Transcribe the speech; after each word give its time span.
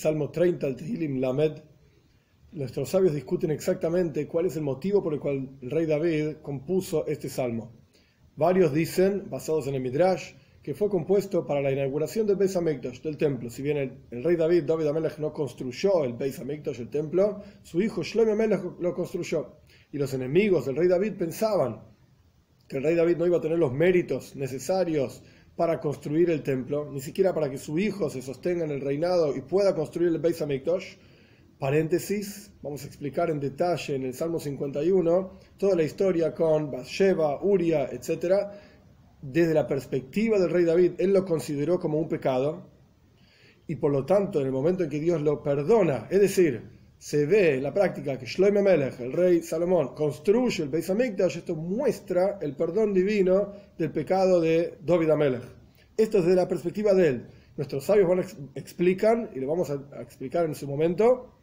Salmo 0.00 0.30
30, 0.30 0.66
el 0.66 0.76
Tehilim 0.76 1.20
Lamed, 1.20 1.58
nuestros 2.52 2.88
sabios 2.88 3.12
discuten 3.12 3.50
exactamente 3.50 4.26
cuál 4.26 4.46
es 4.46 4.56
el 4.56 4.62
motivo 4.62 5.02
por 5.02 5.12
el 5.12 5.20
cual 5.20 5.58
el 5.60 5.70
rey 5.70 5.84
David 5.84 6.36
compuso 6.40 7.06
este 7.06 7.28
salmo. 7.28 7.70
Varios 8.34 8.72
dicen, 8.72 9.28
basados 9.28 9.66
en 9.66 9.74
el 9.74 9.82
Midrash, 9.82 10.32
que 10.62 10.72
fue 10.72 10.88
compuesto 10.88 11.46
para 11.46 11.60
la 11.60 11.70
inauguración 11.70 12.26
del 12.26 12.36
Beis 12.36 12.56
Hamikdash, 12.56 13.02
del 13.02 13.18
templo. 13.18 13.50
Si 13.50 13.60
bien 13.60 13.76
el, 14.10 14.24
rey 14.24 14.36
David, 14.36 14.62
David 14.62 14.86
Amelech, 14.86 15.18
no 15.18 15.34
construyó 15.34 16.02
el 16.04 16.14
Beis 16.14 16.40
Hamikdash, 16.40 16.80
el 16.80 16.88
templo, 16.88 17.42
su 17.62 17.82
hijo 17.82 18.02
Shlomo 18.02 18.32
Amelech 18.32 18.80
lo 18.80 18.94
construyó. 18.94 19.56
Y 19.92 19.98
los 19.98 20.14
enemigos 20.14 20.64
del 20.64 20.76
rey 20.76 20.88
David 20.88 21.12
pensaban 21.18 21.78
que 22.66 22.78
el 22.78 22.84
rey 22.84 22.94
David 22.94 23.18
no 23.18 23.26
iba 23.26 23.36
a 23.36 23.42
tener 23.42 23.58
los 23.58 23.74
méritos 23.74 24.34
necesarios 24.34 25.22
para 25.60 25.78
construir 25.78 26.30
el 26.30 26.42
templo, 26.42 26.88
ni 26.90 27.02
siquiera 27.02 27.34
para 27.34 27.50
que 27.50 27.58
su 27.58 27.78
hijo 27.78 28.08
se 28.08 28.22
sostenga 28.22 28.64
en 28.64 28.70
el 28.70 28.80
reinado 28.80 29.36
y 29.36 29.42
pueda 29.42 29.74
construir 29.74 30.08
el 30.08 30.16
Beis 30.16 30.40
Hamikdash. 30.40 30.96
Paréntesis, 31.58 32.50
vamos 32.62 32.82
a 32.82 32.86
explicar 32.86 33.28
en 33.28 33.40
detalle 33.40 33.94
en 33.94 34.04
el 34.04 34.14
Salmo 34.14 34.40
51 34.40 35.38
toda 35.58 35.76
la 35.76 35.82
historia 35.82 36.34
con 36.34 36.70
Bathsheba, 36.70 37.44
Uria, 37.44 37.90
etc. 37.92 38.36
Desde 39.20 39.52
la 39.52 39.66
perspectiva 39.66 40.38
del 40.38 40.48
rey 40.48 40.64
David, 40.64 40.92
él 40.96 41.12
lo 41.12 41.26
consideró 41.26 41.78
como 41.78 41.98
un 41.98 42.08
pecado 42.08 42.62
y 43.66 43.76
por 43.76 43.92
lo 43.92 44.06
tanto 44.06 44.40
en 44.40 44.46
el 44.46 44.52
momento 44.52 44.84
en 44.84 44.88
que 44.88 44.98
Dios 44.98 45.20
lo 45.20 45.42
perdona, 45.42 46.06
es 46.08 46.22
decir, 46.22 46.79
se 47.00 47.24
ve 47.24 47.54
en 47.54 47.62
la 47.62 47.72
práctica 47.72 48.18
que 48.18 48.26
Shlomo 48.26 48.60
Melech, 48.60 49.00
el 49.00 49.14
rey 49.14 49.42
Salomón, 49.42 49.94
construye 49.94 50.64
el 50.64 50.68
Beis 50.68 50.90
Hamikdash, 50.90 51.38
esto 51.38 51.56
muestra 51.56 52.38
el 52.42 52.54
perdón 52.54 52.92
divino 52.92 53.54
del 53.78 53.90
pecado 53.90 54.38
de 54.38 54.76
David 54.84 55.08
Amelech. 55.08 55.42
Esto 55.96 56.18
es 56.18 56.24
desde 56.24 56.36
la 56.36 56.46
perspectiva 56.46 56.92
de 56.92 57.08
él. 57.08 57.26
Nuestros 57.56 57.86
sabios 57.86 58.06
van 58.06 58.22
explican, 58.54 59.30
y 59.34 59.40
lo 59.40 59.46
vamos 59.46 59.70
a 59.70 60.02
explicar 60.02 60.44
en 60.44 60.54
su 60.54 60.68
momento, 60.68 61.38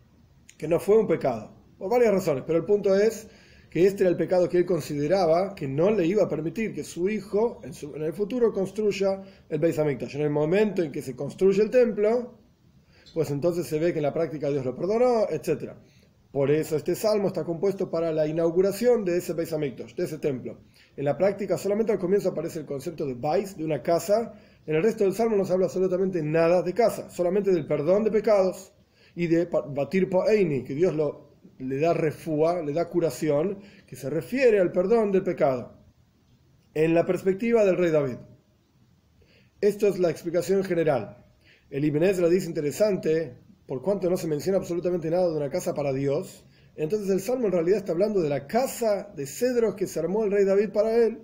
que 0.60 0.68
no 0.68 0.80
fue 0.80 1.00
un 1.00 1.08
pecado, 1.08 1.52
por 1.80 1.90
varias 1.90 2.14
razones, 2.14 2.44
pero 2.46 2.60
el 2.60 2.66
punto 2.66 2.96
es 2.96 3.28
que 3.72 3.88
este 3.88 4.04
era 4.04 4.12
el 4.12 4.16
pecado 4.16 4.48
que 4.48 4.60
él 4.60 4.66
consideraba 4.68 5.56
que 5.56 5.68
no 5.68 5.90
le 5.90 6.06
iba 6.06 6.26
a 6.26 6.30
permitir 6.30 6.72
que 6.72 6.84
su 6.84 7.10
hijo 7.10 7.62
en, 7.64 8.04
el 8.04 8.14
futuro 8.14 8.54
construya 8.54 9.24
el 9.50 9.58
Beis 9.58 9.80
Hamikdash. 9.80 10.18
En 10.18 10.22
el 10.22 10.30
momento 10.30 10.84
en 10.84 10.92
que 10.92 11.02
se 11.02 11.16
construye 11.16 11.64
el 11.64 11.72
templo, 11.72 12.47
pues 13.14 13.32
entonces 13.32 13.68
se 13.68 13.80
ve 13.80 13.94
que 13.94 14.00
en 14.00 14.04
la 14.04 14.14
práctica 14.14 14.50
Dios 14.50 14.66
lo 14.66 14.76
perdonó, 14.76 15.28
etc. 15.30 15.74
Por 16.32 16.52
eso 16.52 16.76
este 16.76 16.96
salmo 16.96 17.30
está 17.30 17.44
compuesto 17.44 17.90
para 17.90 18.12
la 18.12 18.28
inauguración 18.28 19.06
de 19.06 19.18
ese 19.18 19.34
Beis 19.34 19.52
de 19.52 20.04
ese 20.04 20.18
templo. 20.18 20.58
En 20.96 21.06
la 21.06 21.18
práctica 21.18 21.58
solamente 21.58 21.92
al 21.92 22.00
comienzo 22.00 22.30
aparece 22.30 22.60
el 22.60 22.66
concepto 22.66 23.06
de 23.06 23.16
Beis, 23.16 23.58
de 23.58 23.64
una 23.64 23.82
casa. 23.82 24.34
En 24.66 24.76
el 24.76 24.84
resto 24.84 25.04
del 25.04 25.14
salmo 25.14 25.38
no 25.38 25.46
se 25.46 25.54
habla 25.54 25.66
absolutamente 25.66 26.22
nada 26.22 26.62
de 26.62 26.74
casa, 26.74 27.10
solamente 27.10 27.52
del 27.52 27.66
perdón 27.66 28.04
de 28.04 28.12
pecados 28.12 28.74
y 29.16 29.28
de 29.28 29.46
batir 29.46 30.10
Eini, 30.30 30.64
que 30.64 30.76
Dios 30.76 30.94
le 31.58 31.80
da 31.80 31.94
refúa, 31.94 32.62
le 32.62 32.74
da 32.74 32.90
curación, 32.90 33.60
que 33.88 33.96
se 33.96 34.10
refiere 34.10 34.60
al 34.60 34.72
perdón 34.72 35.12
del 35.12 35.24
pecado, 35.24 35.74
en 36.74 36.94
la 36.94 37.06
perspectiva 37.06 37.66
del 37.66 37.78
rey 37.78 37.90
David. 37.90 38.18
Esto 39.60 39.88
es 39.88 39.98
la 39.98 40.12
explicación 40.12 40.64
general. 40.64 41.18
El 41.70 41.84
Ibn 41.84 42.02
Ezra 42.04 42.30
dice 42.30 42.48
interesante, 42.48 43.36
por 43.66 43.82
cuanto 43.82 44.10
no 44.10 44.16
se 44.16 44.28
menciona 44.28 44.58
absolutamente 44.58 45.10
nada 45.10 45.30
de 45.30 45.36
una 45.36 45.50
casa 45.50 45.74
para 45.74 45.92
Dios, 45.92 46.46
entonces 46.78 47.10
el 47.10 47.20
Salmo 47.20 47.48
en 47.48 47.52
realidad 47.52 47.80
está 47.80 47.92
hablando 47.92 48.22
de 48.22 48.30
la 48.30 48.48
casa 48.48 49.12
de 49.18 49.28
cedros 49.28 49.76
que 49.76 49.86
se 49.86 50.00
armó 50.00 50.24
el 50.24 50.32
rey 50.32 50.46
David 50.46 50.70
para 50.70 50.96
él, 50.96 51.20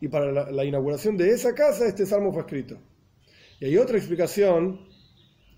y 0.00 0.08
para 0.08 0.32
la, 0.32 0.50
la 0.50 0.64
inauguración 0.64 1.16
de 1.16 1.30
esa 1.30 1.54
casa 1.54 1.86
este 1.86 2.04
Salmo 2.04 2.32
fue 2.32 2.42
escrito. 2.42 2.78
Y 3.60 3.66
hay 3.66 3.78
otra 3.78 3.96
explicación 3.96 4.88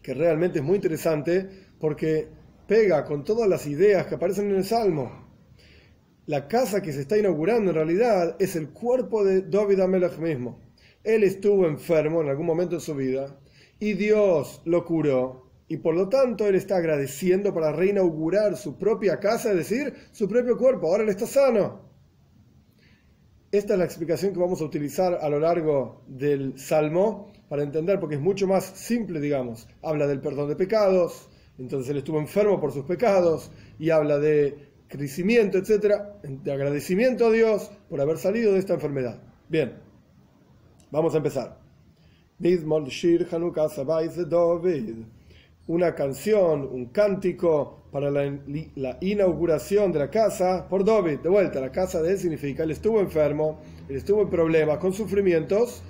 que 0.02 0.12
realmente 0.12 0.58
es 0.58 0.64
muy 0.64 0.76
interesante, 0.76 1.48
porque 1.80 2.28
pega 2.66 3.06
con 3.06 3.24
todas 3.24 3.48
las 3.48 3.66
ideas 3.66 4.06
que 4.06 4.16
aparecen 4.16 4.50
en 4.50 4.56
el 4.56 4.64
Salmo. 4.64 5.26
La 6.26 6.48
casa 6.48 6.82
que 6.82 6.92
se 6.92 7.00
está 7.00 7.16
inaugurando 7.16 7.70
en 7.70 7.76
realidad 7.76 8.36
es 8.38 8.56
el 8.56 8.68
cuerpo 8.68 9.24
de 9.24 9.40
David 9.40 9.80
Amelech 9.80 10.18
mismo. 10.18 10.60
Él 11.02 11.24
estuvo 11.24 11.66
enfermo 11.66 12.20
en 12.20 12.28
algún 12.28 12.44
momento 12.44 12.74
de 12.74 12.82
su 12.82 12.94
vida 12.94 13.34
y 13.80 13.94
Dios 13.94 14.62
lo 14.64 14.84
curó 14.84 15.48
y 15.68 15.76
por 15.76 15.94
lo 15.94 16.08
tanto 16.08 16.46
él 16.46 16.54
está 16.54 16.76
agradeciendo 16.76 17.52
para 17.52 17.72
reinaugurar 17.72 18.56
su 18.56 18.78
propia 18.78 19.20
casa, 19.20 19.50
es 19.50 19.56
decir, 19.56 19.94
su 20.12 20.26
propio 20.26 20.56
cuerpo. 20.56 20.88
Ahora 20.88 21.02
él 21.02 21.10
está 21.10 21.26
sano. 21.26 21.86
Esta 23.52 23.74
es 23.74 23.78
la 23.78 23.84
explicación 23.84 24.32
que 24.32 24.40
vamos 24.40 24.60
a 24.60 24.64
utilizar 24.64 25.18
a 25.20 25.28
lo 25.28 25.38
largo 25.38 26.02
del 26.06 26.58
Salmo 26.58 27.32
para 27.48 27.62
entender, 27.62 28.00
porque 28.00 28.16
es 28.16 28.20
mucho 28.20 28.46
más 28.46 28.64
simple, 28.64 29.20
digamos. 29.20 29.68
Habla 29.82 30.06
del 30.06 30.20
perdón 30.20 30.48
de 30.48 30.56
pecados, 30.56 31.28
entonces 31.58 31.90
él 31.90 31.98
estuvo 31.98 32.18
enfermo 32.18 32.60
por 32.60 32.72
sus 32.72 32.84
pecados 32.84 33.50
y 33.78 33.90
habla 33.90 34.18
de 34.18 34.68
crecimiento, 34.88 35.58
etcétera, 35.58 36.18
de 36.22 36.52
agradecimiento 36.52 37.26
a 37.26 37.30
Dios 37.30 37.70
por 37.90 38.00
haber 38.00 38.18
salido 38.18 38.52
de 38.52 38.58
esta 38.58 38.74
enfermedad. 38.74 39.20
Bien, 39.48 39.74
vamos 40.90 41.14
a 41.14 41.18
empezar. 41.18 41.67
Una 45.66 45.94
canción, 45.94 46.62
un 46.62 46.86
cántico 46.86 47.82
para 47.90 48.10
la, 48.10 48.38
inauguración 49.00 49.90
de 49.90 49.98
la 49.98 50.08
casa 50.08 50.66
por 50.68 50.84
David. 50.84 51.18
De 51.18 51.28
vuelta, 51.28 51.60
la 51.60 51.72
casa 51.72 52.00
de 52.00 52.12
él 52.12 52.18
significa 52.18 52.62
él 52.62 52.70
estuvo 52.70 53.00
enfermo, 53.00 53.58
él 53.88 53.96
estuvo 53.96 54.22
en 54.22 54.30
problemas, 54.30 54.78
con 54.78 54.92
sufrimientos, 54.92 55.82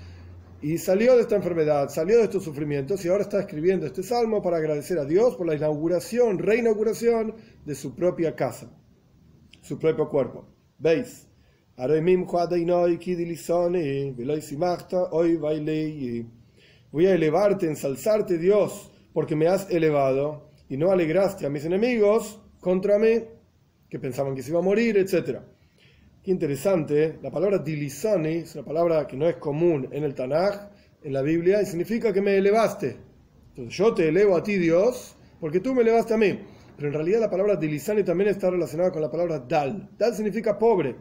y 0.61 0.77
salió 0.77 1.15
de 1.15 1.21
esta 1.21 1.35
enfermedad, 1.35 1.87
salió 1.89 2.17
de 2.17 2.23
estos 2.23 2.43
sufrimientos 2.43 3.05
y 3.05 3.09
ahora 3.09 3.23
está 3.23 3.39
escribiendo 3.39 3.85
este 3.85 4.03
salmo 4.03 4.41
para 4.41 4.57
agradecer 4.57 4.97
a 4.97 5.05
Dios 5.05 5.35
por 5.35 5.47
la 5.47 5.55
inauguración, 5.55 6.39
reinauguración 6.39 7.35
de 7.63 7.75
su 7.75 7.95
propia 7.95 8.35
casa, 8.35 8.69
su 9.61 9.79
propio 9.79 10.09
cuerpo. 10.09 10.45
¿Veis? 10.79 11.27
Voy 16.91 17.05
a 17.05 17.13
elevarte, 17.13 17.67
ensalzarte 17.67 18.37
Dios, 18.37 18.91
porque 19.13 19.35
me 19.35 19.47
has 19.47 19.69
elevado 19.69 20.49
y 20.67 20.77
no 20.77 20.91
alegraste 20.91 21.45
a 21.45 21.49
mis 21.49 21.65
enemigos 21.65 22.41
contra 22.59 22.99
mí, 22.99 23.23
que 23.89 23.99
pensaban 23.99 24.35
que 24.35 24.43
se 24.43 24.51
iba 24.51 24.59
a 24.59 24.63
morir, 24.63 24.97
etcétera 24.97 25.43
interesante, 26.31 27.17
la 27.21 27.31
palabra 27.31 27.57
dilisani 27.57 28.37
es 28.37 28.55
una 28.55 28.65
palabra 28.65 29.07
que 29.07 29.17
no 29.17 29.27
es 29.27 29.37
común 29.37 29.87
en 29.91 30.03
el 30.03 30.13
Tanaj, 30.13 30.69
en 31.03 31.13
la 31.13 31.21
Biblia, 31.21 31.61
y 31.61 31.65
significa 31.65 32.13
que 32.13 32.21
me 32.21 32.37
elevaste. 32.37 32.97
Entonces 33.49 33.75
yo 33.75 33.93
te 33.93 34.07
elevo 34.07 34.35
a 34.35 34.43
ti, 34.43 34.57
Dios, 34.57 35.15
porque 35.39 35.59
tú 35.59 35.73
me 35.73 35.81
elevaste 35.81 36.13
a 36.13 36.17
mí. 36.17 36.39
Pero 36.75 36.87
en 36.89 36.93
realidad 36.93 37.19
la 37.19 37.29
palabra 37.29 37.55
dilisani 37.55 38.03
también 38.03 38.29
está 38.29 38.49
relacionada 38.49 38.91
con 38.91 39.01
la 39.01 39.11
palabra 39.11 39.39
dal. 39.39 39.89
Dal 39.97 40.13
significa 40.13 40.57
pobre. 40.57 40.95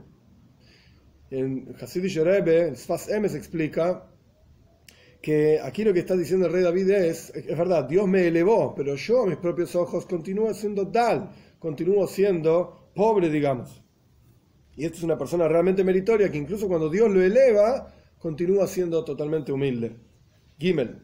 En 1.31 1.75
Hasidish 1.81 2.19
Rebbe, 2.21 2.75
Sfas 2.75 3.09
Emes 3.09 3.35
explica 3.35 4.05
que 5.21 5.61
aquí 5.61 5.85
lo 5.85 5.93
que 5.93 6.01
está 6.01 6.17
diciendo 6.17 6.47
el 6.47 6.53
rey 6.53 6.63
David 6.63 6.91
es, 6.91 7.31
es 7.31 7.59
verdad, 7.59 7.85
Dios 7.85 8.07
me 8.07 8.27
elevó, 8.27 8.75
pero 8.75 8.95
yo 8.95 9.23
a 9.23 9.27
mis 9.27 9.37
propios 9.37 9.75
ojos 9.75 10.07
continúo 10.07 10.53
siendo 10.55 10.85
dal, 10.85 11.31
continúo 11.59 12.07
siendo 12.07 12.91
pobre, 12.95 13.29
digamos. 13.29 13.83
Y 14.77 14.85
esta 14.85 14.99
es 14.99 15.03
una 15.03 15.19
persona 15.19 15.49
realmente 15.49 15.83
meritoria 15.83 16.31
que 16.31 16.39
incluso 16.39 16.69
cuando 16.69 16.89
Dios 16.89 17.11
lo 17.11 17.21
eleva, 17.21 17.93
continúa 18.19 18.67
siendo 18.67 19.05
totalmente 19.05 19.51
humilde. 19.53 19.97
Gimel. 20.59 21.03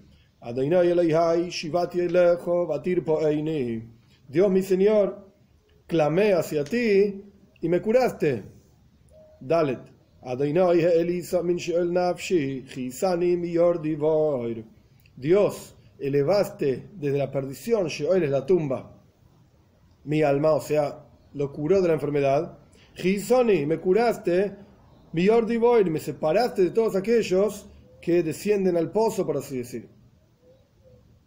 Dios 4.29 4.51
mi 4.51 4.63
Señor, 4.63 5.33
clamé 5.87 6.35
hacia 6.35 6.65
ti 6.65 7.25
y 7.61 7.69
me 7.69 7.81
curaste. 7.81 8.45
Dalet. 9.41 9.94
Dios, 15.17 15.77
elevaste 15.99 16.89
desde 16.95 17.19
la 17.19 17.31
perdición, 17.31 17.89
Sheol 17.89 18.23
es 18.23 18.31
la 18.31 18.47
tumba, 18.47 19.01
mi 20.05 20.23
alma, 20.23 20.53
o 20.53 20.61
sea, 20.61 21.07
lo 21.35 21.53
curó 21.53 21.81
de 21.83 21.89
la 21.89 21.95
enfermedad 21.95 22.59
Gisoni, 22.95 23.67
me 23.67 23.79
curaste, 23.79 24.57
mi 25.13 25.29
me 25.29 26.01
separaste 26.01 26.63
de 26.63 26.71
todos 26.71 26.95
aquellos 26.97 27.67
que 28.01 28.23
descienden 28.23 28.77
al 28.77 28.93
pozo, 28.93 29.27
por 29.27 29.37
así 29.37 29.59
decir, 29.59 29.89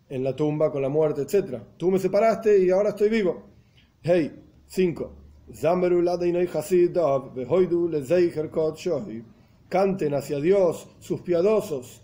en 0.10 0.24
la 0.24 0.36
tumba 0.36 0.72
con 0.72 0.82
la 0.82 0.90
muerte, 0.90 1.22
etc. 1.24 1.62
Tú 1.76 1.92
me 1.92 2.00
separaste 2.00 2.64
y 2.64 2.70
ahora 2.70 2.90
estoy 2.90 3.10
vivo. 3.10 3.44
Hey, 4.02 4.44
5. 4.68 5.27
Canten 9.70 10.14
hacia 10.14 10.40
Dios 10.40 10.90
sus 11.00 11.22
piadosos 11.22 12.02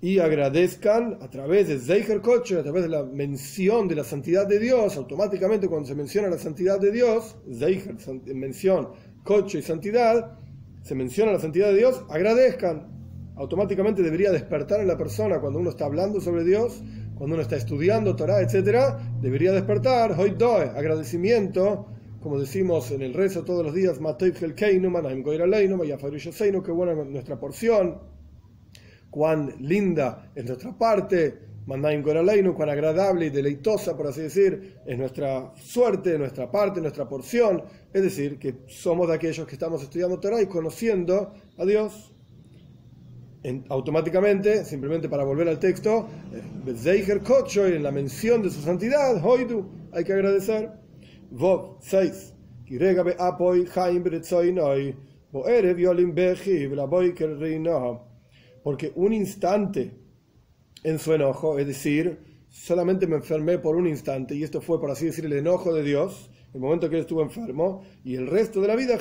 y 0.00 0.20
agradezcan 0.20 1.18
a 1.20 1.28
través 1.28 1.68
de 1.68 1.78
Zeicher 1.78 2.22
Koche, 2.22 2.58
a 2.58 2.62
través 2.62 2.84
de 2.84 2.88
la 2.88 3.02
mención 3.02 3.88
de 3.88 3.96
la 3.96 4.04
santidad 4.04 4.46
de 4.46 4.58
Dios, 4.58 4.96
automáticamente 4.96 5.68
cuando 5.68 5.86
se 5.86 5.94
menciona 5.94 6.28
la 6.28 6.38
santidad 6.38 6.80
de 6.80 6.92
Dios, 6.92 7.36
Zeicher, 7.52 7.96
mención, 8.34 8.90
Koche 9.22 9.58
y 9.58 9.62
santidad, 9.62 10.38
se 10.82 10.94
menciona 10.94 11.32
la 11.32 11.40
santidad 11.40 11.68
de 11.68 11.78
Dios, 11.78 12.02
agradezcan. 12.08 12.96
Automáticamente 13.36 14.02
debería 14.02 14.32
despertar 14.32 14.80
en 14.80 14.88
la 14.88 14.96
persona 14.96 15.40
cuando 15.40 15.58
uno 15.58 15.70
está 15.70 15.84
hablando 15.84 16.20
sobre 16.20 16.42
Dios, 16.42 16.82
cuando 17.16 17.34
uno 17.34 17.42
está 17.42 17.56
estudiando 17.56 18.16
Torah, 18.16 18.40
etc., 18.40 18.96
debería 19.20 19.52
despertar, 19.52 20.18
hoy 20.18 20.36
agradecimiento, 20.74 21.88
como 22.20 22.38
decimos 22.38 22.90
en 22.90 23.02
el 23.02 23.14
rezo 23.14 23.44
todos 23.44 23.64
los 23.64 23.74
días, 23.74 24.00
que 26.62 26.72
buena 26.72 26.94
nuestra 26.94 27.38
porción, 27.38 27.98
cuán 29.10 29.54
linda 29.60 30.30
es 30.34 30.44
nuestra 30.44 30.76
parte, 30.76 31.38
cuán 32.54 32.70
agradable 32.70 33.26
y 33.26 33.30
deleitosa, 33.30 33.94
por 33.96 34.06
así 34.06 34.22
decir, 34.22 34.78
es 34.86 34.98
nuestra 34.98 35.52
suerte, 35.56 36.18
nuestra 36.18 36.50
parte, 36.50 36.80
nuestra 36.80 37.06
porción. 37.06 37.62
Es 37.92 38.02
decir, 38.02 38.38
que 38.38 38.60
somos 38.66 39.08
de 39.08 39.14
aquellos 39.14 39.46
que 39.46 39.54
estamos 39.54 39.82
estudiando 39.82 40.18
Torah 40.18 40.40
y 40.40 40.46
conociendo 40.46 41.34
a 41.58 41.64
Dios. 41.64 42.14
automáticamente, 43.68 44.64
simplemente 44.64 45.08
para 45.08 45.24
volver 45.24 45.48
al 45.48 45.58
texto, 45.58 46.08
eh, 46.32 46.42
en 47.74 47.82
la 47.82 47.92
mención 47.92 48.42
de 48.42 48.50
su 48.50 48.60
santidad, 48.60 49.24
Hoidu, 49.24 49.64
hay 49.92 50.04
que 50.04 50.12
agradecer. 50.12 50.87
Vov 51.30 51.78
6. 51.80 52.34
Porque 58.62 58.92
un 58.94 59.12
instante 59.12 59.92
en 60.84 60.98
su 60.98 61.12
enojo, 61.12 61.58
es 61.58 61.66
decir, 61.66 62.18
solamente 62.48 63.06
me 63.06 63.16
enfermé 63.16 63.58
por 63.58 63.76
un 63.76 63.86
instante, 63.86 64.34
y 64.34 64.42
esto 64.42 64.60
fue, 64.60 64.80
por 64.80 64.90
así 64.90 65.06
decir, 65.06 65.26
el 65.26 65.32
enojo 65.32 65.74
de 65.74 65.82
Dios, 65.82 66.30
el 66.54 66.60
momento 66.60 66.88
que 66.88 66.96
él 66.96 67.02
estuvo 67.02 67.22
enfermo, 67.22 67.82
y 68.04 68.14
el 68.14 68.26
resto 68.26 68.60
de 68.60 68.68
la 68.68 68.76
vida, 68.76 68.98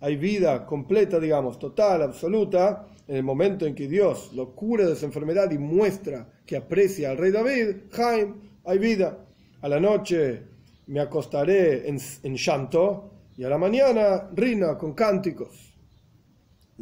hay 0.00 0.16
vida 0.16 0.66
completa, 0.66 1.20
digamos, 1.20 1.58
total, 1.58 2.02
absoluta, 2.02 2.86
en 3.06 3.16
el 3.16 3.22
momento 3.22 3.66
en 3.66 3.74
que 3.74 3.88
Dios 3.88 4.32
lo 4.34 4.54
cura 4.54 4.86
de 4.86 4.96
su 4.96 5.04
enfermedad 5.04 5.50
y 5.50 5.58
muestra 5.58 6.28
que 6.46 6.56
aprecia 6.56 7.10
al 7.10 7.18
rey 7.18 7.30
David, 7.30 7.76
Jaime, 7.90 8.34
hay 8.64 8.78
vida. 8.78 9.26
A 9.60 9.68
la 9.68 9.80
noche 9.80 10.53
me 10.86 11.00
acostaré 11.00 11.88
en, 11.88 11.98
en 12.22 12.36
llanto 12.36 13.10
y 13.36 13.44
a 13.44 13.48
la 13.48 13.58
mañana 13.58 14.28
rina 14.34 14.76
con 14.78 14.94
cánticos. 14.94 15.74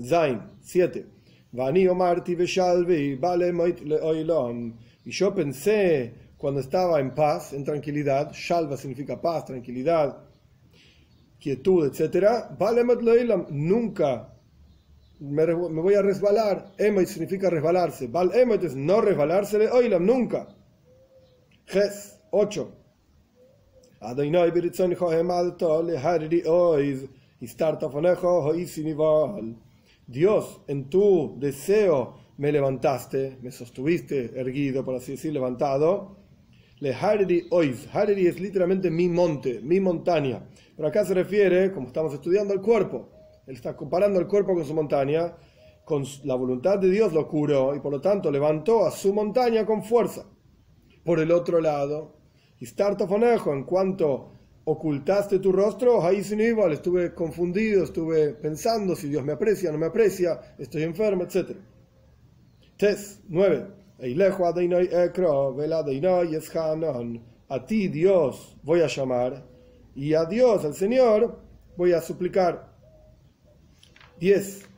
Zain 0.01 0.41
7. 0.61 1.07
Y 5.05 5.11
yo 5.11 5.35
pensé 5.35 6.15
cuando 6.39 6.61
estaba 6.61 6.99
en 6.99 7.15
paz, 7.15 7.53
en 7.53 7.65
tranquilidad, 7.65 8.33
shalva 8.33 8.77
significa 8.77 9.21
paz, 9.21 9.45
tranquilidad, 9.45 10.17
quietud, 11.39 11.87
etc. 11.87 12.49
Nunca 13.51 14.33
me, 15.21 15.55
voy 15.55 15.95
a 15.95 16.03
resbalar. 16.03 16.73
Emoit 16.79 17.07
significa 17.07 17.51
resbalarse. 17.51 18.09
Val 18.09 18.33
emoit 18.35 18.65
es 18.65 18.75
no 18.75 19.01
resbalarse 19.01 19.69
oilam, 19.71 20.05
nunca. 20.05 20.49
Ges 21.67 22.19
8. 22.31 22.81
Dios, 30.07 30.61
en 30.67 30.91
tu 30.91 31.37
deseo 31.39 32.15
me 32.37 32.51
levantaste, 32.51 33.39
me 33.41 33.53
sostuviste 33.53 34.33
erguido, 34.39 34.85
por 34.85 34.97
así 34.97 35.13
decir, 35.13 35.33
levantado. 35.33 36.17
Le 36.81 36.93
Oiz. 37.51 37.89
Hariri 37.95 38.27
es 38.27 38.41
literalmente 38.41 38.91
mi 38.91 39.09
monte, 39.09 39.61
mi 39.61 39.79
montaña. 39.79 40.49
Pero 40.75 40.89
acá 40.89 41.05
se 41.05 41.15
refiere, 41.15 41.71
como 41.73 41.87
estamos 41.87 42.13
estudiando, 42.13 42.53
al 42.53 42.61
cuerpo. 42.61 43.09
Él 43.47 43.55
está 43.55 43.77
comparando 43.77 44.19
el 44.19 44.27
cuerpo 44.27 44.55
con 44.55 44.65
su 44.65 44.75
montaña. 44.75 45.37
Con 45.85 46.05
la 46.25 46.35
voluntad 46.35 46.79
de 46.81 46.91
Dios 46.91 47.13
lo 47.13 47.29
curó 47.29 47.75
y 47.75 47.81
por 47.81 47.93
lo 47.93 48.01
tanto 48.01 48.31
levantó 48.31 48.85
a 48.85 48.91
su 48.91 49.15
montaña 49.15 49.65
con 49.65 49.85
fuerza. 49.85 50.27
Por 51.05 51.21
el 51.21 51.31
otro 51.31 51.61
lado, 51.61 52.22
y 52.62 52.67
Startofonejo, 52.67 53.53
en 53.53 53.64
cuanto 53.64 54.31
ocultaste 54.67 55.41
tu 55.41 55.50
rostro, 55.50 56.00
ahí 56.06 56.23
sin 56.23 56.41
igual, 56.41 56.73
estuve 56.73 57.12
confundido, 57.12 57.82
estuve 57.82 58.35
pensando 58.35 58.94
si 58.94 59.09
Dios 59.09 59.25
me 59.25 59.32
aprecia, 59.32 59.73
no 59.73 59.79
me 59.79 59.87
aprecia, 59.87 60.55
estoy 60.56 60.85
enfermo, 60.85 61.25
etc. 61.25 61.56
Tes 62.76 63.20
9. 63.29 63.67
A 67.49 67.67
ti 67.67 67.88
Dios 67.88 68.56
voy 68.62 68.81
a 68.81 68.87
llamar 68.87 69.44
y 69.97 70.15
a 70.15 70.25
Dios, 70.25 70.65
al 70.65 70.75
Señor, 70.75 71.41
voy 71.76 71.94
a 71.94 72.00
suplicar. 72.00 72.73
10. 74.20 74.72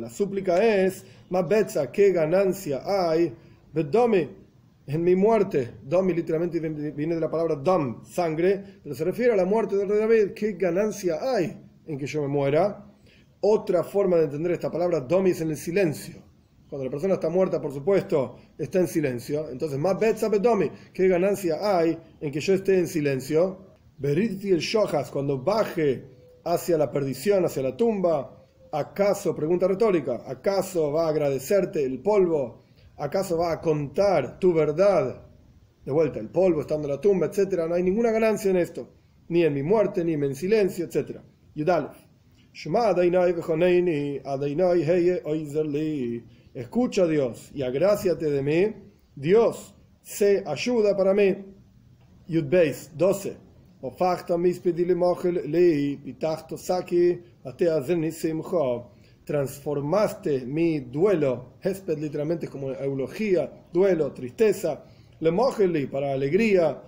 La 0.00 0.08
súplica 0.08 0.64
es, 0.64 1.04
Mabetza, 1.28 1.92
¿qué 1.92 2.10
ganancia 2.10 2.80
hay 2.86 3.34
Domi, 3.90 4.26
en 4.86 5.04
mi 5.04 5.14
muerte, 5.14 5.74
Domi 5.82 6.14
literalmente 6.14 6.58
viene 6.92 7.16
de 7.16 7.20
la 7.20 7.30
palabra 7.30 7.56
Dom, 7.56 8.02
sangre, 8.06 8.80
pero 8.82 8.94
se 8.94 9.04
refiere 9.04 9.34
a 9.34 9.36
la 9.36 9.44
muerte 9.44 9.76
rey 9.84 9.98
David. 9.98 10.32
¿Qué 10.34 10.52
ganancia 10.52 11.18
hay 11.20 11.54
en 11.86 11.98
que 11.98 12.06
yo 12.06 12.22
me 12.22 12.28
muera? 12.28 12.82
Otra 13.40 13.84
forma 13.84 14.16
de 14.16 14.24
entender 14.24 14.52
esta 14.52 14.70
palabra 14.70 15.00
Domi 15.00 15.32
es 15.32 15.40
en 15.42 15.50
el 15.50 15.58
silencio. 15.58 16.22
Cuando 16.70 16.86
la 16.86 16.90
persona 16.90 17.14
está 17.14 17.28
muerta, 17.28 17.60
por 17.60 17.74
supuesto, 17.74 18.36
está 18.56 18.78
en 18.78 18.88
silencio. 18.88 19.50
Entonces, 19.50 19.78
más 19.78 19.98
Domi, 20.40 20.70
¿qué 20.94 21.08
ganancia 21.08 21.58
hay 21.60 21.98
en 22.22 22.32
que 22.32 22.40
yo 22.40 22.54
esté 22.54 22.78
en 22.78 22.88
silencio? 22.88 23.65
Beriti 23.98 24.50
el 24.50 24.60
Shohas, 24.60 25.10
cuando 25.10 25.38
baje 25.38 26.04
hacia 26.44 26.78
la 26.78 26.90
perdición, 26.90 27.44
hacia 27.44 27.62
la 27.62 27.76
tumba, 27.76 28.46
¿acaso, 28.72 29.34
pregunta 29.34 29.66
retórica, 29.66 30.22
¿acaso 30.26 30.92
va 30.92 31.06
a 31.06 31.08
agradecerte 31.10 31.84
el 31.84 32.00
polvo 32.00 32.66
¿Acaso 32.98 33.36
va 33.36 33.52
a 33.52 33.60
contar 33.60 34.38
tu 34.38 34.54
verdad? 34.54 35.22
De 35.84 35.92
vuelta, 35.92 36.18
el 36.18 36.28
polvo 36.28 36.62
estando 36.62 36.88
en 36.88 36.94
la 36.94 37.00
tumba, 37.00 37.26
etc. 37.26 37.66
No 37.68 37.74
hay 37.74 37.82
ninguna 37.82 38.10
ganancia 38.10 38.50
en 38.50 38.56
esto. 38.56 38.88
Ni 39.28 39.44
en 39.44 39.52
mi 39.52 39.62
muerte, 39.62 40.04
ni 40.04 40.14
en 40.14 40.20
mi 40.20 40.34
silencio, 40.34 40.86
etc. 40.86 41.20
Escucha 46.54 47.06
Dios 47.06 47.50
y 47.54 47.62
agráciate 47.62 48.30
de 48.30 48.42
mí. 48.42 48.74
Dios, 49.14 49.74
se 50.00 50.42
ayuda 50.46 50.96
para 50.96 51.12
mí. 51.12 51.36
Yudbeis 52.26 52.90
12. 52.96 53.45
Transformaste 59.24 60.46
mi 60.46 60.78
duelo, 60.80 61.54
Hesped 61.60 61.98
literalmente 61.98 62.46
es 62.46 62.50
como 62.50 62.70
eulogía, 62.70 63.50
duelo, 63.72 64.12
tristeza, 64.12 64.84
le 65.18 65.86
para 65.88 66.12
alegría, 66.12 66.80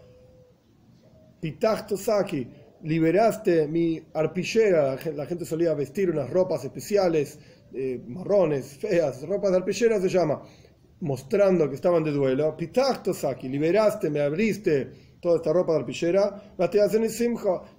Saki, 1.96 2.46
liberaste 2.82 3.66
mi 3.66 4.00
arpillera, 4.14 4.96
la 5.14 5.26
gente 5.26 5.44
solía 5.44 5.74
vestir 5.74 6.10
unas 6.10 6.30
ropas 6.30 6.64
especiales, 6.64 7.38
eh, 7.72 8.00
marrones, 8.06 8.78
feas, 8.78 9.26
ropas 9.26 9.50
de 9.50 9.56
arpillera 9.56 10.00
se 10.00 10.08
llama, 10.08 10.40
mostrando 11.00 11.68
que 11.68 11.74
estaban 11.74 12.04
de 12.04 12.12
duelo, 12.12 12.46
Saki, 13.14 13.48
liberaste, 13.48 14.10
me 14.10 14.20
abriste 14.20 15.07
toda 15.20 15.36
esta 15.36 15.52
ropa 15.52 15.72
de 15.72 15.78
arpillera, 15.80 16.54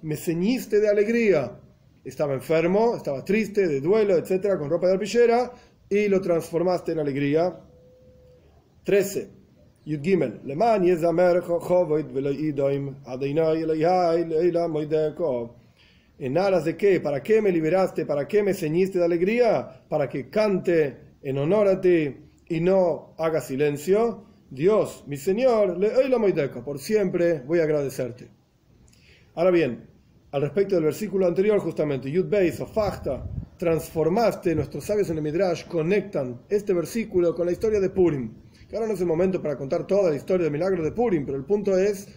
me 0.02 0.16
ceñiste 0.16 0.80
de 0.80 0.88
alegría, 0.88 1.58
estaba 2.04 2.34
enfermo, 2.34 2.96
estaba 2.96 3.24
triste, 3.24 3.66
de 3.66 3.80
duelo, 3.80 4.16
etcétera, 4.16 4.58
con 4.58 4.70
ropa 4.70 4.86
de 4.86 4.94
arpillera, 4.94 5.52
y 5.88 6.08
lo 6.08 6.20
transformaste 6.20 6.92
en 6.92 7.00
alegría. 7.00 7.60
13. 8.84 9.28
¿En 16.18 16.38
aras 16.38 16.64
de 16.64 16.76
qué? 16.76 17.00
¿Para 17.00 17.22
qué 17.22 17.42
me 17.42 17.50
liberaste? 17.50 18.04
¿Para 18.04 18.28
qué 18.28 18.42
me 18.42 18.54
ceñiste 18.54 18.98
de 18.98 19.04
alegría? 19.04 19.84
Para 19.88 20.08
que 20.08 20.28
cante 20.28 20.96
en 21.22 21.38
honor 21.38 21.66
a 21.66 21.80
ti 21.80 22.14
y 22.46 22.60
no 22.60 23.14
haga 23.18 23.40
silencio. 23.40 24.29
Dios, 24.50 25.04
mi 25.06 25.16
Señor, 25.16 25.78
por 26.64 26.80
siempre 26.80 27.40
voy 27.46 27.60
a 27.60 27.62
agradecerte. 27.62 28.28
Ahora 29.36 29.52
bien, 29.52 29.86
al 30.32 30.42
respecto 30.42 30.74
del 30.74 30.84
versículo 30.84 31.28
anterior, 31.28 31.60
justamente, 31.60 32.10
Yud 32.10 32.26
Beis 32.26 32.60
o 32.60 32.66
Fachta, 32.66 33.30
transformaste, 33.56 34.56
nuestros 34.56 34.84
sabios 34.84 35.08
en 35.10 35.18
el 35.18 35.22
Midrash 35.22 35.66
conectan 35.66 36.40
este 36.48 36.72
versículo 36.72 37.32
con 37.32 37.46
la 37.46 37.52
historia 37.52 37.78
de 37.78 37.90
Purim. 37.90 38.32
Que 38.68 38.74
ahora 38.74 38.88
no 38.88 38.94
es 38.94 39.00
el 39.00 39.06
momento 39.06 39.40
para 39.40 39.56
contar 39.56 39.86
toda 39.86 40.10
la 40.10 40.16
historia 40.16 40.44
del 40.44 40.52
milagro 40.52 40.82
de 40.82 40.90
Purim, 40.90 41.24
pero 41.24 41.38
el 41.38 41.44
punto 41.44 41.78
es, 41.78 42.08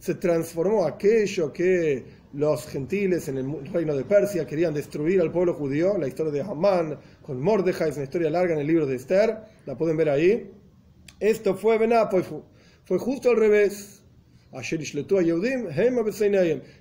se 0.00 0.14
transformó 0.16 0.84
aquello 0.84 1.52
que 1.52 2.04
los 2.32 2.66
gentiles 2.66 3.28
en 3.28 3.38
el 3.38 3.72
reino 3.72 3.94
de 3.94 4.04
Persia 4.04 4.44
querían 4.44 4.74
destruir 4.74 5.20
al 5.20 5.30
pueblo 5.30 5.54
judío, 5.54 5.96
la 5.98 6.08
historia 6.08 6.32
de 6.32 6.40
Hamán 6.40 6.98
con 7.22 7.40
Mordejai, 7.40 7.90
es 7.90 7.96
una 7.96 8.04
historia 8.04 8.30
larga 8.30 8.54
en 8.54 8.60
el 8.60 8.66
libro 8.66 8.86
de 8.86 8.96
Esther, 8.96 9.38
la 9.66 9.76
pueden 9.78 9.96
ver 9.96 10.08
ahí. 10.08 10.61
Esto 11.22 11.54
fue 11.54 11.78
Benapoihu, 11.78 12.42
fue 12.82 12.98
justo 12.98 13.30
al 13.30 13.36
revés 13.36 14.02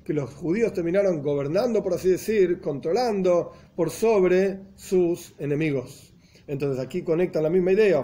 que 0.04 0.14
los 0.14 0.34
judíos 0.34 0.74
terminaron 0.74 1.22
gobernando, 1.22 1.84
por 1.84 1.94
así 1.94 2.10
decir, 2.10 2.60
controlando 2.60 3.52
por 3.76 3.92
sobre 3.92 4.62
sus 4.76 5.36
enemigos. 5.38 6.12
Entonces 6.48 6.84
aquí 6.84 7.04
conectan 7.04 7.44
la 7.44 7.52
misma 7.52 7.74
idea, 7.74 8.04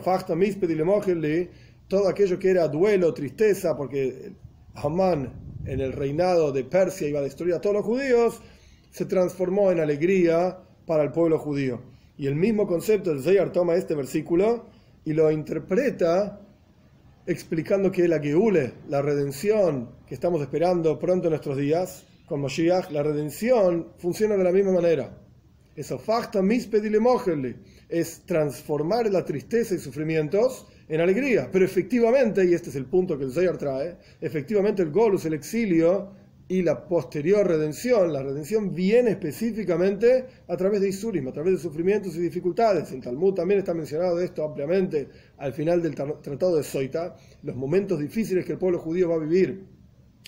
todo 1.87 2.07
aquello 2.07 2.37
que 2.37 2.51
era 2.51 2.67
duelo, 2.67 3.15
tristeza, 3.15 3.75
porque 3.75 4.33
Amán 4.75 5.33
en 5.65 5.81
el 5.81 5.91
reinado 5.91 6.51
de 6.51 6.65
Persia 6.65 7.07
iba 7.07 7.17
a 7.17 7.23
destruir 7.23 7.55
a 7.55 7.61
todos 7.61 7.77
los 7.77 7.85
judíos, 7.85 8.43
se 8.91 9.05
transformó 9.05 9.71
en 9.71 9.79
alegría 9.79 10.59
para 10.85 11.01
el 11.01 11.11
pueblo 11.11 11.39
judío. 11.39 11.81
Y 12.15 12.27
el 12.27 12.35
mismo 12.35 12.67
concepto, 12.67 13.11
el 13.11 13.23
Zayar 13.23 13.51
toma 13.51 13.73
este 13.73 13.95
versículo 13.95 14.76
y 15.07 15.13
lo 15.13 15.31
interpreta 15.31 16.41
explicando 17.25 17.89
que 17.89 18.09
la 18.09 18.19
Geule, 18.19 18.73
la 18.89 19.01
redención 19.01 19.89
que 20.05 20.13
estamos 20.13 20.41
esperando 20.41 20.99
pronto 20.99 21.27
en 21.27 21.29
nuestros 21.29 21.55
días, 21.55 22.05
con 22.25 22.41
Moshiach, 22.41 22.91
la 22.91 23.03
redención 23.03 23.87
funciona 23.99 24.35
de 24.35 24.43
la 24.43 24.51
misma 24.51 24.73
manera. 24.73 25.17
Eso, 25.77 25.97
es 27.87 28.21
transformar 28.25 29.09
la 29.09 29.23
tristeza 29.23 29.75
y 29.75 29.79
sufrimientos 29.79 30.67
en 30.89 30.99
alegría. 30.99 31.47
Pero 31.53 31.63
efectivamente, 31.63 32.43
y 32.43 32.53
este 32.53 32.69
es 32.69 32.75
el 32.75 32.87
punto 32.87 33.17
que 33.17 33.23
el 33.23 33.31
Zayar 33.31 33.57
trae, 33.57 33.95
efectivamente 34.19 34.81
el 34.81 34.91
Golus, 34.91 35.23
el 35.23 35.35
exilio 35.35 36.11
y 36.49 36.61
la 36.61 36.87
posterior 36.87 37.45
redención, 37.45 38.13
la 38.13 38.23
redención 38.23 38.73
viene 38.73 39.11
específicamente 39.11 40.25
a 40.47 40.55
través 40.55 40.79
de 40.79 40.89
Isurim, 40.89 41.27
a 41.27 41.33
través 41.33 41.53
de 41.53 41.59
sufrimientos 41.59 42.15
y 42.15 42.19
dificultades. 42.19 42.91
En 42.93 43.01
Talmud 43.01 43.33
también 43.33 43.59
está 43.59 43.73
mencionado 43.73 44.19
esto 44.19 44.45
ampliamente 44.45 45.09
al 45.37 45.51
final 45.53 45.81
del 45.81 45.93
tratado 45.95 46.55
de 46.55 46.63
Soita, 46.63 47.17
los 47.43 47.55
momentos 47.55 47.99
difíciles 47.99 48.45
que 48.45 48.53
el 48.53 48.57
pueblo 48.57 48.79
judío 48.79 49.09
va 49.09 49.15
a 49.15 49.19
vivir, 49.19 49.65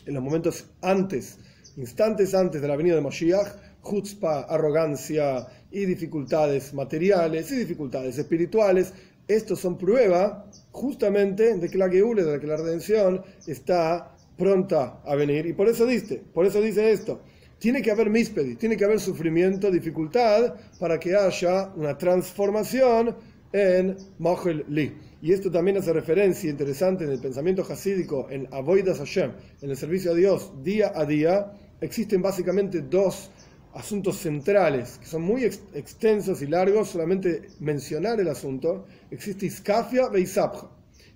en 0.05 0.13
los 0.13 0.23
momentos 0.23 0.65
antes, 0.81 1.38
instantes 1.77 2.33
antes 2.33 2.61
de 2.61 2.67
la 2.67 2.75
venida 2.75 2.95
de 2.95 3.01
Moshiach, 3.01 3.47
chutzpah, 3.83 4.41
arrogancia 4.41 5.47
y 5.71 5.85
dificultades 5.85 6.73
materiales 6.73 7.51
y 7.51 7.55
dificultades 7.55 8.17
espirituales, 8.17 8.93
estos 9.27 9.59
son 9.59 9.77
prueba 9.77 10.47
justamente 10.71 11.55
de 11.55 11.69
que 11.69 11.77
la 11.77 11.88
Geule, 11.88 12.23
de 12.23 12.39
que 12.39 12.47
la 12.47 12.57
redención 12.57 13.21
está 13.45 14.15
pronta 14.39 15.01
a 15.05 15.15
venir. 15.15 15.46
Y 15.46 15.53
por 15.53 15.67
eso 15.67 15.86
dice, 15.86 16.19
por 16.34 16.48
eso 16.48 16.60
dice 16.62 16.91
esto. 16.91 17.22
Tiene 17.60 17.81
que 17.81 17.91
haber 17.91 18.10
mispedi, 18.10 18.55
tiene 18.55 18.77
que 18.77 18.86
haber 18.86 19.00
sufrimiento, 19.00 19.69
dificultad, 19.69 20.55
para 20.79 20.98
que 20.98 21.15
haya 21.15 21.72
una 21.75 21.98
transformación 21.98 23.15
en 23.51 23.98
Mohel 24.17 24.65
Li. 24.69 24.93
Y 25.22 25.34
esto 25.34 25.51
también 25.51 25.77
hace 25.77 25.91
referencia 25.91 26.50
interesante 26.50 27.03
en 27.03 27.12
el 27.12 27.19
pensamiento 27.19 27.63
hasídico, 27.69 28.27
en 28.29 28.48
Avoidas 28.51 29.00
Hashem, 29.00 29.31
en 29.62 29.69
el 29.69 29.75
servicio 29.75 30.12
a 30.12 30.15
Dios 30.15 30.53
día 30.63 30.93
a 30.96 31.05
día. 31.05 31.51
Existen 31.81 32.22
básicamente 32.22 32.81
dos 32.81 33.29
asuntos 33.74 34.17
centrales, 34.17 34.98
que 34.98 35.05
son 35.05 35.22
muy 35.22 35.43
extensos 35.43 36.41
y 36.41 36.48
largos, 36.48 36.89
solamente 36.89 37.50
mencionar 37.60 38.19
el 38.19 38.29
asunto, 38.29 38.86
existe 39.12 39.46
Iskafia 39.46 40.10
e. 40.13 40.25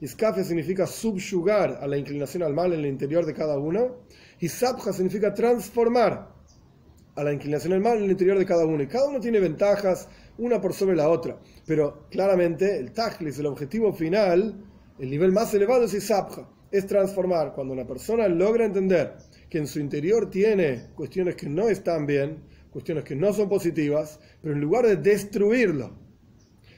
Iskafia 0.03 0.43
significa 0.43 0.85
subyugar 0.85 1.79
a 1.81 1.87
la 1.87 1.97
inclinación 1.97 2.43
al 2.43 2.53
mal 2.53 2.73
en 2.73 2.81
el 2.81 2.87
interior 2.87 3.25
de 3.25 3.33
cada 3.33 3.57
uno, 3.57 3.99
y 4.41 4.49
significa 4.49 5.33
transformar 5.33 6.27
a 7.15 7.23
la 7.23 7.31
inclinación 7.31 7.71
al 7.71 7.79
mal 7.79 7.99
en 7.99 8.03
el 8.03 8.11
interior 8.11 8.37
de 8.37 8.45
cada 8.45 8.65
uno. 8.65 8.83
Y 8.83 8.87
cada 8.87 9.07
uno 9.07 9.21
tiene 9.21 9.39
ventajas, 9.39 10.09
una 10.37 10.59
por 10.59 10.73
sobre 10.73 10.97
la 10.97 11.07
otra, 11.07 11.39
pero 11.65 12.05
claramente 12.11 12.77
el 12.77 12.91
Tajlis, 12.91 13.39
el 13.39 13.45
objetivo 13.45 13.93
final, 13.93 14.65
el 14.99 15.09
nivel 15.09 15.31
más 15.31 15.53
elevado 15.53 15.85
es 15.85 15.93
Isabja, 15.93 16.49
es 16.69 16.85
transformar. 16.85 17.53
Cuando 17.53 17.71
una 17.71 17.87
persona 17.87 18.27
logra 18.27 18.65
entender 18.65 19.15
que 19.49 19.59
en 19.59 19.67
su 19.67 19.79
interior 19.79 20.29
tiene 20.29 20.87
cuestiones 20.95 21.37
que 21.37 21.47
no 21.47 21.69
están 21.69 22.05
bien, 22.05 22.43
cuestiones 22.71 23.05
que 23.05 23.15
no 23.15 23.31
son 23.31 23.47
positivas, 23.47 24.19
pero 24.41 24.53
en 24.53 24.59
lugar 24.59 24.85
de 24.85 24.97
destruirlo, 24.97 26.02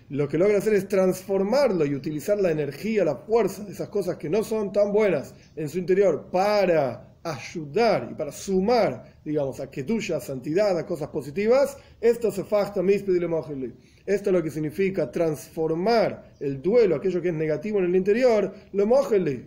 lo 0.09 0.27
que 0.27 0.37
logra 0.37 0.59
hacer 0.59 0.73
es 0.73 0.87
transformarlo 0.87 1.85
y 1.85 1.95
utilizar 1.95 2.39
la 2.39 2.51
energía, 2.51 3.03
la 3.03 3.15
fuerza 3.15 3.63
de 3.63 3.71
esas 3.71 3.89
cosas 3.89 4.17
que 4.17 4.29
no 4.29 4.43
son 4.43 4.71
tan 4.71 4.91
buenas 4.91 5.33
en 5.55 5.67
su 5.67 5.79
interior 5.79 6.29
para 6.31 7.15
ayudar 7.23 8.09
y 8.11 8.13
para 8.13 8.31
sumar, 8.31 9.15
digamos, 9.25 9.59
a 9.59 9.69
tuya 9.83 10.19
santidad, 10.19 10.77
a 10.77 10.85
cosas 10.85 11.07
positivas, 11.07 11.75
esto 11.99 12.31
se 12.31 12.43
facta 12.43 12.83
Esto 14.05 14.29
es 14.29 14.33
lo 14.33 14.43
que 14.43 14.51
significa 14.51 15.11
transformar 15.11 16.35
el 16.39 16.61
duelo, 16.61 16.95
aquello 16.95 17.23
que 17.23 17.29
es 17.29 17.33
negativo 17.33 17.79
en 17.79 17.85
el 17.85 17.95
interior, 17.95 18.53
lo 18.73 18.85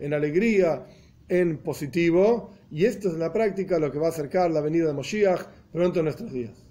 en 0.01 0.13
alegría, 0.13 0.85
en 1.29 1.59
positivo, 1.59 2.51
y 2.69 2.85
esto 2.85 3.09
es 3.09 3.15
en 3.15 3.21
la 3.21 3.33
práctica 3.33 3.79
lo 3.79 3.93
que 3.93 3.99
va 3.99 4.07
a 4.07 4.11
acercar 4.11 4.51
la 4.51 4.61
venida 4.61 4.89
de 4.89 4.95
Moshiach 4.95 5.47
pronto 5.71 6.01
en 6.01 6.07
nuestros 6.07 6.33
días. 6.33 6.68